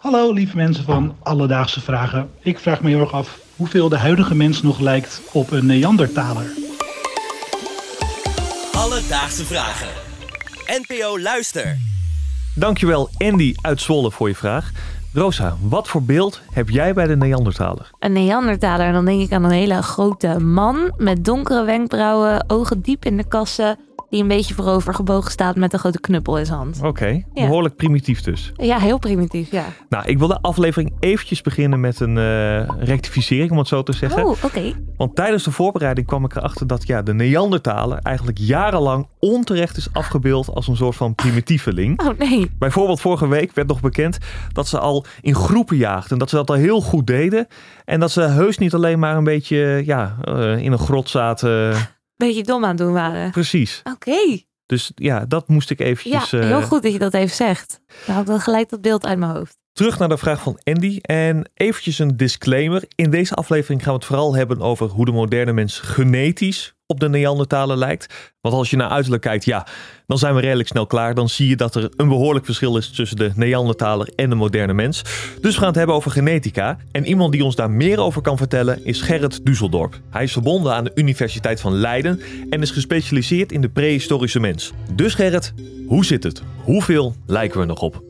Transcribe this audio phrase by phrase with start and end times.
[0.00, 2.30] Hallo lieve mensen van Alledaagse Vragen.
[2.42, 6.46] Ik vraag me heel erg af hoeveel de huidige mens nog lijkt op een Neandertaler.
[8.72, 9.88] Alledaagse Vragen.
[10.66, 11.76] NPO Luister.
[12.54, 14.70] Dankjewel Andy uit Zwolle voor je vraag.
[15.12, 17.90] Rosa, wat voor beeld heb jij bij de Neandertaler?
[17.98, 23.04] Een Neandertaler, dan denk ik aan een hele grote man met donkere wenkbrauwen, ogen diep
[23.04, 23.78] in de kassen,
[24.10, 26.80] die een beetje voorover gebogen staat met een grote knuppel in zijn hand.
[26.82, 28.52] Oké, behoorlijk primitief dus.
[28.54, 29.64] Ja, heel primitief, ja.
[29.88, 33.92] Nou, ik wil de aflevering eventjes beginnen met een eh, rectificering, om het zo te
[33.92, 34.24] zeggen.
[34.26, 34.72] Oh, oké.
[34.96, 39.88] Want tijdens de voorbereiding kwam ik erachter dat ja, de Neandertaler eigenlijk jarenlang onterecht is
[39.92, 42.00] afgebeeld als een soort van primitieveling.
[42.00, 42.50] Oh nee.
[42.58, 44.18] Bijvoorbeeld vorige week werd nog bekend
[44.52, 46.18] dat ze al in groepen jaagden.
[46.18, 47.46] Dat ze dat al heel goed deden.
[47.84, 51.74] En dat ze heus niet alleen maar een beetje ja, eh, in een grot zaten.
[52.26, 53.30] Beetje dom aan het doen waren.
[53.30, 53.80] Precies.
[53.92, 54.42] Oké.
[54.66, 56.30] Dus ja, dat moest ik Ja, eventjes...
[56.30, 57.80] heel eh, goed dat je dat even zegt.
[58.06, 59.58] Dan had ik dan gelijk dat beeld uit mijn hoofd.
[59.72, 60.98] Terug naar de vraag van Andy.
[61.00, 62.82] En eventjes een disclaimer.
[62.94, 67.00] In deze aflevering gaan we het vooral hebben over hoe de moderne mens genetisch op
[67.00, 68.32] de Neandertaler lijkt.
[68.40, 69.66] Want als je naar uiterlijk kijkt, ja,
[70.06, 71.14] dan zijn we redelijk snel klaar.
[71.14, 74.72] Dan zie je dat er een behoorlijk verschil is tussen de Neandertaler en de moderne
[74.72, 75.02] mens.
[75.40, 76.78] Dus we gaan het hebben over genetica.
[76.92, 80.00] En iemand die ons daar meer over kan vertellen is Gerrit Düsseldorp.
[80.10, 84.72] Hij is verbonden aan de Universiteit van Leiden en is gespecialiseerd in de prehistorische mens.
[84.94, 85.52] Dus Gerrit,
[85.86, 86.42] hoe zit het?
[86.62, 88.09] Hoeveel lijken we nog op?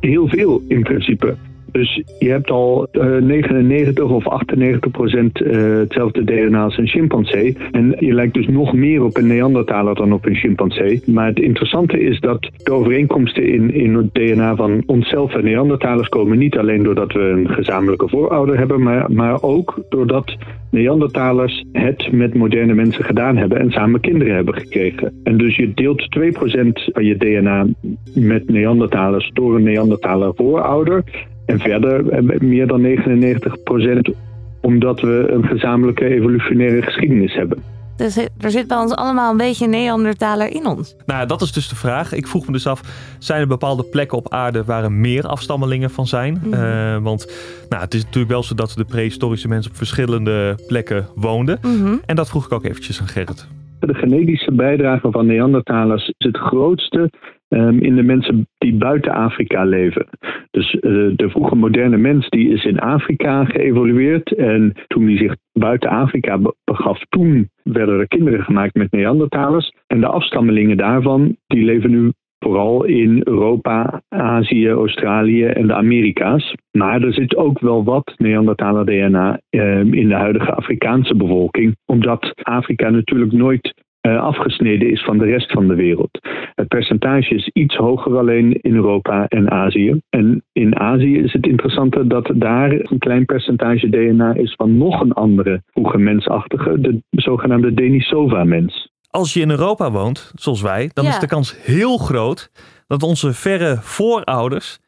[0.00, 1.36] Heel veel in principe.
[1.76, 7.56] Dus je hebt al eh, 99 of 98 procent eh, hetzelfde DNA als een chimpansee.
[7.72, 11.02] En je lijkt dus nog meer op een Neandertaler dan op een chimpansee.
[11.06, 16.08] Maar het interessante is dat de overeenkomsten in, in het DNA van onszelf en Neandertalers
[16.08, 20.36] komen niet alleen doordat we een gezamenlijke voorouder hebben, maar, maar ook doordat
[20.70, 25.12] Neandertalers het met moderne mensen gedaan hebben en samen kinderen hebben gekregen.
[25.24, 27.66] En dus je deelt 2% van je DNA
[28.14, 31.04] met Neandertalers door een Neandertaler voorouder.
[31.46, 34.16] En verder eh, meer dan 99%
[34.60, 37.62] omdat we een gezamenlijke evolutionaire geschiedenis hebben.
[37.96, 40.96] Dus er zit bij ons allemaal een beetje Neandertaler in ons.
[41.06, 42.12] Nou, dat is dus de vraag.
[42.12, 42.80] Ik vroeg me dus af,
[43.18, 46.40] zijn er bepaalde plekken op aarde waar er meer afstammelingen van zijn?
[46.42, 46.54] Mhm.
[46.54, 47.26] Eh, want
[47.68, 51.58] nou, het is natuurlijk wel zo dat de prehistorische mensen op verschillende plekken woonden.
[51.62, 51.96] Mhm.
[52.06, 53.48] En dat vroeg ik ook eventjes aan Gerrit.
[53.80, 57.10] De genetische bijdrage van Neandertalers is het grootste
[57.48, 60.06] ehm, in de mensen die buiten Afrika leven.
[60.50, 60.80] Dus eh,
[61.16, 64.32] de vroege moderne mens die is in Afrika geëvolueerd.
[64.32, 69.72] En toen die zich buiten Afrika be- begaf, toen werden er kinderen gemaakt met Neandertalers.
[69.86, 76.54] En de afstammelingen daarvan, die leven nu vooral in Europa, Azië, Australië en de Amerika's.
[76.78, 81.76] Maar er zit ook wel wat Neandertaler DNA ehm, in de huidige Afrikaanse bevolking.
[81.86, 83.74] Omdat Afrika natuurlijk nooit
[84.14, 86.18] afgesneden is van de rest van de wereld.
[86.54, 90.00] Het percentage is iets hoger alleen in Europa en Azië.
[90.10, 95.00] En in Azië is het interessante dat daar een klein percentage DNA is van nog
[95.00, 98.94] een andere vroege mensachtige, de zogenaamde Denisova-mens.
[99.10, 101.10] Als je in Europa woont, zoals wij, dan Ja.
[101.10, 102.50] is de kans heel groot
[102.86, 104.78] dat onze verre voorouders,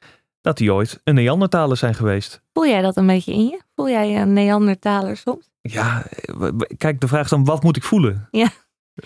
[0.40, 2.42] dat die ooit een Neandertaler zijn geweest.
[2.52, 3.60] Voel jij dat een beetje in je?
[3.74, 5.48] Voel jij een Neandertaler soms?
[5.60, 6.02] Ja,
[6.40, 8.28] eh, kijk, de vraag is dan, wat moet ik voelen?
[8.30, 8.48] Ja,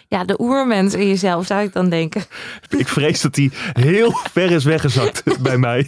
[0.09, 2.23] de oermens in jezelf zou ik dan denken.
[2.79, 5.87] Ik vrees dat die heel ver is weggezakt bij mij.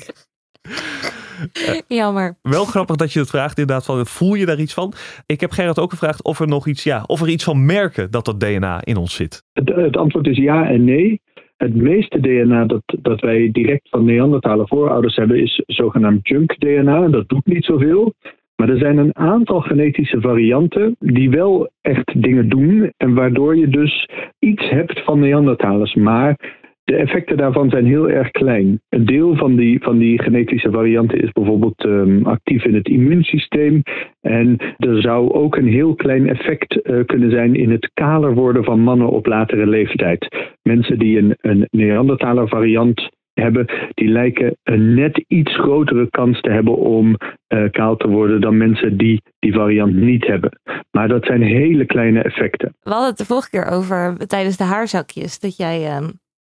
[1.88, 2.36] Jammer.
[2.42, 4.92] Wel grappig dat je het vraagt, inderdaad, van voel je daar iets van?
[5.26, 8.10] Ik heb Gerrit ook gevraagd of er nog iets, ja, of er iets van merken
[8.10, 9.42] dat dat DNA in ons zit.
[9.52, 11.20] Het, het antwoord is ja en nee.
[11.56, 17.02] Het meeste DNA dat, dat wij direct van Neandertaler voorouders hebben is zogenaamd junk DNA.
[17.02, 18.14] En dat doet niet zoveel.
[18.56, 22.92] Maar er zijn een aantal genetische varianten die wel echt dingen doen.
[22.96, 25.94] En waardoor je dus iets hebt van Neandertalers.
[25.94, 28.80] Maar de effecten daarvan zijn heel erg klein.
[28.88, 33.82] Een deel van die, van die genetische varianten is bijvoorbeeld ehm, actief in het immuunsysteem.
[34.20, 38.64] En er zou ook een heel klein effect eh, kunnen zijn in het kaler worden
[38.64, 40.52] van mannen op latere leeftijd.
[40.62, 46.50] Mensen die een, een Neandertaler variant hebben, die lijken een net iets grotere kans te
[46.50, 50.60] hebben om eh, kaal te worden dan mensen die die variant niet hebben.
[50.90, 52.76] Maar dat zijn hele kleine effecten.
[52.80, 55.38] We hadden het de vorige keer over tijdens de haarzakjes.
[55.38, 56.10] Dat jij, ehm,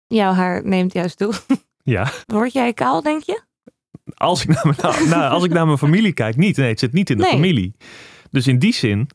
[0.08, 1.34] jouw haar neemt juist toe.
[1.84, 3.42] Ja, Word jij kaal, denk je?
[4.14, 6.58] als ik naar mijn, nou, nou, als ik naar mijn familie kijk, niet.
[6.58, 7.32] Nee, het zit niet in de Nee.
[7.32, 7.76] familie.
[8.32, 9.08] Dus in die zin,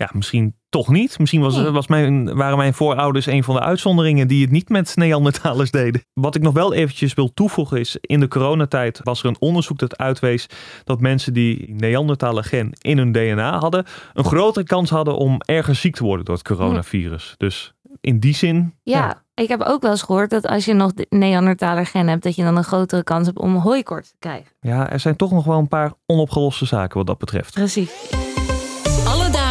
[0.00, 1.18] ja, misschien toch niet.
[1.18, 1.70] Misschien was, Nee.
[1.70, 6.02] was mijn, waren mijn voorouders een van de uitzonderingen die het niet met Neandertalers deden.
[6.12, 9.78] Wat ik nog wel eventjes wil toevoegen is, in de coronatijd was er een onderzoek
[9.78, 10.46] dat uitwees
[10.84, 15.80] dat mensen die Neandertaler gen in hun DNA hadden, een grotere kans hadden om ergens
[15.80, 17.34] ziek te worden door het coronavirus.
[17.36, 18.74] Dus in die zin.
[18.82, 22.22] Ja, ik heb ook wel eens gehoord dat als je nog de Neandertaler gen hebt,
[22.22, 24.52] dat je dan een grotere kans hebt om hooikort te krijgen.
[24.60, 27.54] Ja, er zijn toch nog wel een paar onopgeloste zaken wat dat betreft.
[27.54, 28.29] Precies.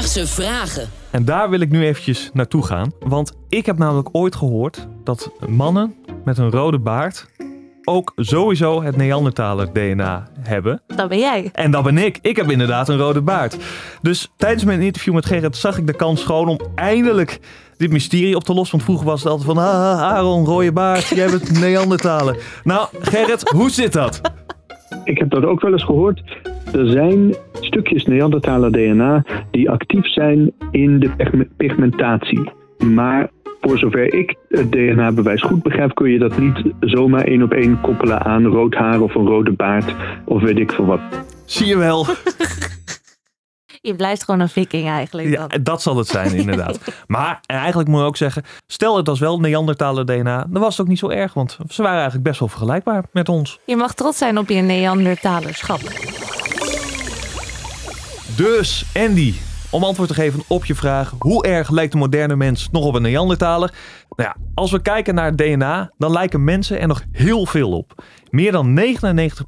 [0.10, 0.90] Alledaagse vragen.
[1.12, 2.92] En daar wil ik nu eventjes naartoe gaan.
[3.00, 5.96] Want ik heb namelijk ooit gehoord dat mannen
[6.26, 7.28] met een rode baard
[7.84, 10.82] ook sowieso het Neandertaler DNA hebben.
[10.88, 11.50] Dat ben jij.
[11.54, 12.20] En dat ben ik.
[12.22, 13.58] Ik heb inderdaad een rode baard.
[14.02, 17.40] Dus tijdens mijn interview met Gerrit zag ik de kans gewoon om eindelijk
[17.78, 18.78] dit mysterie op te lossen.
[18.78, 22.38] Want vroeger was het altijd van, ah, Aaron, rode baard, jij bent Neandertaler.
[22.64, 24.22] Nou, Gerrit, hoe zit dat?
[25.04, 26.22] Ik heb dat ook wel eens gehoord.
[26.74, 32.52] Er zijn stukjes Neandertaler DNA die actief zijn in de pigme- pigmentatie.
[32.78, 33.30] Maar
[33.62, 37.82] voor zover ik het DNA-bewijs goed begrijp, kun je dat niet zomaar één op één
[37.82, 39.96] koppelen aan rood haar of een rode baard
[40.26, 41.00] of weet ik veel wat.
[41.46, 42.06] Zie je wel.
[43.82, 45.28] Je blijft gewoon een viking eigenlijk.
[45.28, 45.64] Ja, dan.
[45.64, 46.80] dat zal het zijn, inderdaad.
[47.08, 50.72] Maar en eigenlijk moet je ook zeggen, stel het was wel Neandertaler DNA, dan was
[50.72, 53.60] het ook niet zo erg, want ze waren eigenlijk best wel vergelijkbaar met ons.
[53.66, 55.80] Je mag trots zijn op je Neandertalerschap.
[58.40, 59.34] Dus, Andy,
[59.70, 62.96] om antwoord te geven op je vraag, hoe erg lijkt de moderne mens nog op
[62.96, 63.74] een Neandertaler?
[64.16, 67.72] Nou ja, als we kijken naar het DNA, dan lijken mensen er nog heel veel
[67.72, 68.04] op.
[68.30, 68.82] Meer dan 99%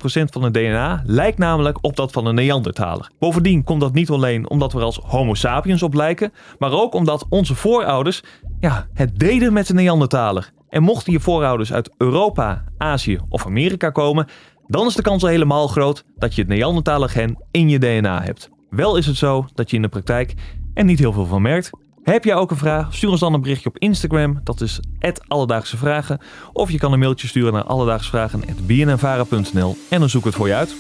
[0.04, 3.10] van het DNA lijkt namelijk op dat van een Neandertaler.
[3.20, 6.94] Bovendien komt dat niet alleen omdat we er als Homo sapiens op lijken, maar ook
[6.94, 8.24] omdat onze voorouders
[8.60, 10.52] ja, het deden met de Neandertaler.
[10.70, 14.28] En mochten je voorouders uit Europa, Azië of Amerika komen,
[14.68, 18.22] dan is de kans al helemaal groot dat je het Neandertaler gen in je DNA
[18.24, 18.50] hebt.
[18.72, 20.34] Wel is het zo dat je in de praktijk
[20.74, 21.70] er niet heel veel van merkt.
[22.04, 22.96] Heb jij ook een vraag?
[22.96, 24.40] Stuur ons dan een berichtje op Instagram.
[24.44, 24.80] Dat is
[25.28, 26.20] Alledaagse Vragen.
[26.54, 30.54] Of je kan een mailtje sturen naar alledaagsvragen.bnnvara.nl en dan zoek ik het voor je
[30.54, 30.76] uit.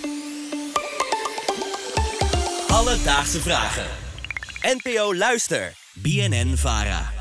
[2.67, 3.85] Alledaagse vragen.
[4.61, 5.73] NPO Luister.
[5.93, 7.20] BNN Vara.